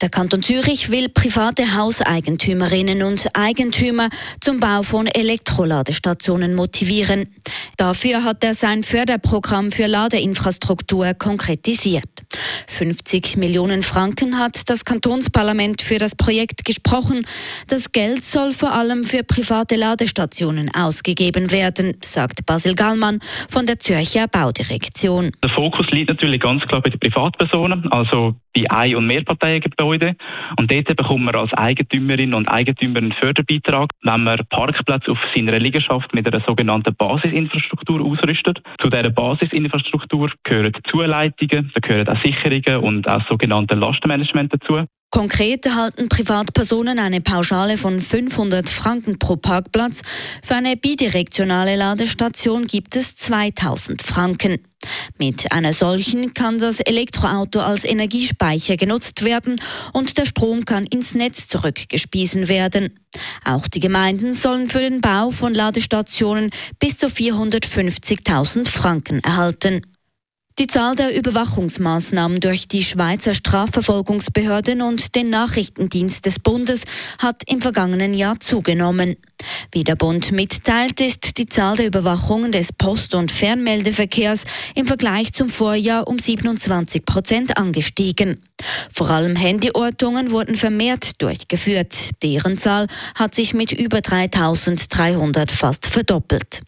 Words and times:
Der 0.00 0.08
Kanton 0.08 0.42
Zürich 0.42 0.90
will 0.90 1.08
private 1.08 1.76
Hauseigentümerinnen 1.76 3.02
und 3.04 3.28
Eigentümer 3.32 4.08
zum 4.40 4.58
Bau 4.58 4.82
von 4.82 5.06
Elektroladestationen 5.06 6.54
motivieren. 6.54 7.28
Dafür 7.76 8.24
hat 8.24 8.42
er 8.42 8.54
sein 8.54 8.82
Förderprogramm 8.82 9.70
für 9.70 9.86
Ladeinfrastruktur 9.86 11.14
konkretisiert. 11.14 12.08
50 12.66 13.36
Millionen 13.36 13.84
Franken 13.84 14.38
hat 14.38 14.68
das 14.68 14.84
Kantonsparlament 14.84 15.80
für 15.80 15.98
das 15.98 16.16
Projekt 16.16 16.64
gesprochen. 16.64 17.24
Das 17.68 17.92
Geld 17.92 18.24
soll 18.24 18.52
vor 18.52 18.72
allem 18.72 19.04
für 19.04 19.22
private 19.22 19.76
Ladestationen 19.76 20.74
ausgegeben 20.74 21.52
werden, 21.52 21.96
sagt 22.02 22.44
Basil 22.46 22.74
Gallmann 22.74 23.20
von 23.48 23.64
der 23.64 23.78
Zürcher 23.78 24.26
Baudirektion. 24.26 25.30
Der 25.42 25.50
Fokus 25.50 25.86
liegt 25.90 26.10
natürlich 26.10 26.40
ganz 26.40 26.62
klar 26.64 26.80
bei 26.80 26.90
den 26.90 26.98
Privatpersonen, 26.98 27.90
also 27.92 28.34
bei 28.54 28.68
Ein- 28.70 28.96
und 28.96 29.06
Mehrparteiengebäuden. 29.06 29.83
Und 29.84 30.70
dort 30.70 30.96
bekommt 30.96 31.24
man 31.24 31.34
als 31.34 31.52
Eigentümerin 31.54 32.34
und 32.34 32.48
Eigentümer 32.48 32.98
einen 32.98 33.12
Förderbeitrag, 33.12 33.90
wenn 34.02 34.24
man 34.24 34.40
Parkplätze 34.50 35.10
auf 35.10 35.18
seiner 35.34 35.58
Liegenschaft 35.58 36.14
mit 36.14 36.26
einer 36.26 36.44
sogenannten 36.46 36.94
Basisinfrastruktur 36.96 38.00
ausrüstet. 38.00 38.62
Zu 38.80 38.90
dieser 38.90 39.10
Basisinfrastruktur 39.10 40.30
gehören 40.44 40.72
Zuleitungen, 40.88 41.70
da 41.74 41.80
gehören 41.80 42.08
auch 42.08 42.22
Sicherungen 42.24 42.84
und 42.84 43.08
auch 43.08 43.26
sogenannte 43.28 43.74
Lastenmanagement 43.74 44.52
dazu. 44.52 44.86
Konkret 45.14 45.64
erhalten 45.64 46.08
Privatpersonen 46.08 46.98
eine 46.98 47.20
Pauschale 47.20 47.76
von 47.76 48.00
500 48.00 48.68
Franken 48.68 49.16
pro 49.20 49.36
Parkplatz. 49.36 50.02
Für 50.42 50.56
eine 50.56 50.76
bidirektionale 50.76 51.76
Ladestation 51.76 52.66
gibt 52.66 52.96
es 52.96 53.14
2000 53.14 54.02
Franken. 54.02 54.58
Mit 55.16 55.52
einer 55.52 55.72
solchen 55.72 56.34
kann 56.34 56.58
das 56.58 56.80
Elektroauto 56.80 57.60
als 57.60 57.84
Energiespeicher 57.84 58.76
genutzt 58.76 59.24
werden 59.24 59.60
und 59.92 60.18
der 60.18 60.26
Strom 60.26 60.64
kann 60.64 60.84
ins 60.84 61.14
Netz 61.14 61.46
zurückgespiesen 61.46 62.48
werden. 62.48 62.98
Auch 63.44 63.68
die 63.68 63.78
Gemeinden 63.78 64.34
sollen 64.34 64.68
für 64.68 64.80
den 64.80 65.00
Bau 65.00 65.30
von 65.30 65.54
Ladestationen 65.54 66.50
bis 66.80 66.98
zu 66.98 67.06
450.000 67.06 68.66
Franken 68.68 69.20
erhalten. 69.20 69.82
Die 70.60 70.68
Zahl 70.68 70.94
der 70.94 71.16
Überwachungsmaßnahmen 71.16 72.38
durch 72.38 72.68
die 72.68 72.84
Schweizer 72.84 73.34
Strafverfolgungsbehörden 73.34 74.82
und 74.82 75.16
den 75.16 75.28
Nachrichtendienst 75.28 76.24
des 76.26 76.38
Bundes 76.38 76.84
hat 77.18 77.42
im 77.50 77.60
vergangenen 77.60 78.14
Jahr 78.14 78.38
zugenommen. 78.38 79.16
Wie 79.72 79.84
der 79.84 79.96
Bund 79.96 80.32
mitteilt, 80.32 81.00
ist 81.00 81.38
die 81.38 81.46
Zahl 81.46 81.76
der 81.76 81.86
Überwachungen 81.86 82.52
des 82.52 82.72
Post- 82.72 83.14
und 83.14 83.30
Fernmeldeverkehrs 83.30 84.44
im 84.74 84.86
Vergleich 84.86 85.32
zum 85.32 85.48
Vorjahr 85.48 86.08
um 86.08 86.18
27 86.18 87.04
Prozent 87.04 87.56
angestiegen. 87.56 88.42
Vor 88.92 89.10
allem 89.10 89.40
Handyortungen 89.40 90.30
wurden 90.30 90.54
vermehrt 90.54 91.20
durchgeführt. 91.20 92.10
Deren 92.22 92.58
Zahl 92.58 92.86
hat 93.14 93.34
sich 93.34 93.54
mit 93.54 93.72
über 93.72 94.00
3300 94.00 95.50
fast 95.50 95.86
verdoppelt. 95.86 96.62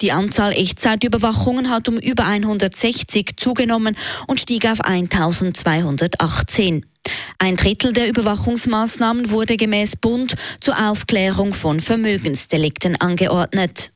Die 0.00 0.12
Anzahl 0.12 0.52
Echtzeitüberwachungen 0.52 1.70
hat 1.70 1.88
um 1.88 1.98
über 1.98 2.26
160 2.26 3.36
zugenommen 3.36 3.96
und 4.26 4.40
stieg 4.40 4.66
auf 4.66 4.80
1218. 4.80 6.86
Ein 7.38 7.56
Drittel 7.56 7.92
der 7.92 8.08
Überwachungsmaßnahmen 8.08 9.30
wurde 9.30 9.56
gemäß 9.56 9.96
Bund 9.96 10.34
zur 10.60 10.78
Aufklärung 10.90 11.52
von 11.52 11.80
Vermögensdelikten 11.80 12.96
angeordnet. 13.00 13.92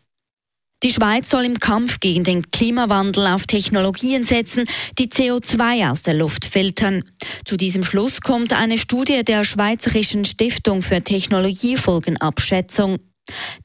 Die 0.83 0.91
Schweiz 0.91 1.31
soll 1.31 1.45
im 1.45 1.61
Kampf 1.61 2.01
gegen 2.01 2.25
den 2.25 2.51
Klimawandel 2.51 3.29
auf 3.29 3.47
Technologien 3.47 4.27
setzen, 4.27 4.65
die 4.99 5.07
CO2 5.09 5.93
aus 5.93 6.03
der 6.03 6.15
Luft 6.15 6.45
filtern. 6.45 7.05
Zu 7.45 7.57
diesem 7.57 7.85
Schluss 7.85 8.21
kommt 8.21 8.53
eine 8.53 8.79
Studie 8.79 9.23
der 9.25 9.45
Schweizerischen 9.45 10.25
Stiftung 10.25 10.83
für 10.83 11.01
Technologiefolgenabschätzung. 11.01 12.99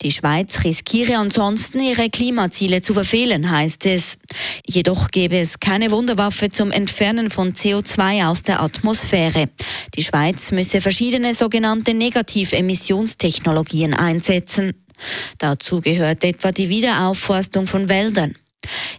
Die 0.04 0.12
Schweiz 0.12 0.64
riskiere 0.64 1.18
ansonsten, 1.18 1.80
ihre 1.80 2.12
Klimaziele 2.12 2.84
zu 2.84 2.94
verfehlen, 2.94 3.50
heißt 3.50 3.88
es. 3.88 4.20
Jedoch 4.70 5.12
gäbe 5.12 5.38
es 5.38 5.60
keine 5.60 5.92
Wunderwaffe 5.92 6.50
zum 6.50 6.72
Entfernen 6.72 7.30
von 7.30 7.54
CO2 7.54 8.28
aus 8.28 8.44
der 8.44 8.62
Atmosphäre. 8.62 9.50
Die 9.96 10.04
Schweiz 10.04 10.52
müsse 10.52 10.82
verschiedene 10.82 11.34
sogenannte 11.34 11.94
Negativemissionstechnologien 11.94 13.94
einsetzen. 13.94 14.74
Dazu 15.38 15.80
gehört 15.80 16.26
etwa 16.26 16.52
die 16.52 16.70
Wiederaufforstung 16.70 17.66
von 17.66 17.88
Wäldern. 17.88 18.36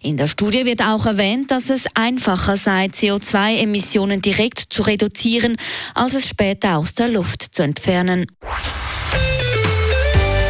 In 0.00 0.16
der 0.16 0.26
Studie 0.26 0.64
wird 0.64 0.80
auch 0.80 1.04
erwähnt, 1.04 1.50
dass 1.50 1.68
es 1.68 1.84
einfacher 1.94 2.56
sei, 2.56 2.86
CO2-Emissionen 2.86 4.22
direkt 4.22 4.72
zu 4.72 4.82
reduzieren, 4.82 5.56
als 5.94 6.14
es 6.14 6.28
später 6.28 6.78
aus 6.78 6.94
der 6.94 7.08
Luft 7.08 7.54
zu 7.54 7.62
entfernen. 7.62 8.24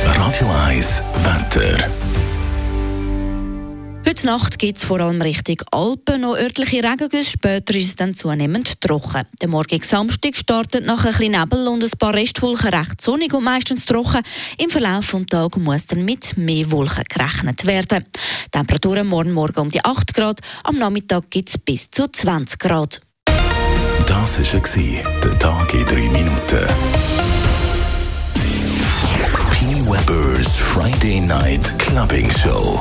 Radio 0.05 0.49
1 0.67 1.03
Wetter. 1.25 1.98
Heute 4.19 4.27
Nacht 4.27 4.59
gibt 4.59 4.79
es 4.79 4.85
vor 4.85 4.99
allem 4.99 5.23
Richtung 5.23 5.59
Alpen 5.71 6.23
noch 6.23 6.37
örtliche 6.37 6.83
Regengüsse. 6.83 7.31
Später 7.31 7.73
ist 7.77 7.87
es 7.87 7.95
dann 7.95 8.15
zunehmend 8.15 8.81
trocken. 8.81 9.23
Der 9.41 9.49
morgige 9.49 9.87
Samstag 9.87 10.35
startet 10.35 10.85
nach 10.85 11.05
ein 11.05 11.13
bisschen 11.13 11.31
Nebel 11.31 11.69
und 11.69 11.85
ein 11.85 11.91
paar 12.01 12.15
Restwolken 12.15 12.71
recht 12.71 13.01
sonnig 13.01 13.33
und 13.33 13.45
meistens 13.45 13.87
trocken. 13.87 14.23
Im 14.57 14.71
Verlauf 14.71 15.13
des 15.13 15.27
Tages 15.27 15.63
muss 15.63 15.87
dann 15.87 16.05
mit 16.05 16.37
mehr 16.37 16.69
Wolken 16.73 17.05
gerechnet 17.09 17.65
werden. 17.65 18.07
Temperaturen 18.51 19.07
morgen 19.07 19.31
Morgen 19.31 19.61
um 19.61 19.71
die 19.71 19.85
8 19.85 20.13
Grad, 20.13 20.41
am 20.65 20.79
Nachmittag 20.79 21.31
gibt 21.31 21.51
es 21.51 21.59
bis 21.59 21.89
zu 21.89 22.11
20 22.11 22.59
Grad. 22.59 23.01
Das 24.09 24.39
war 24.41 25.13
der 25.23 25.39
Tag 25.39 25.75
in 25.75 25.87
3 25.87 25.95
Minuten. 25.95 26.67
P. 29.53 29.67
Weber's 29.89 30.57
Friday 30.57 31.21
Night 31.21 31.79
Clubbing 31.79 32.29
Show. 32.33 32.81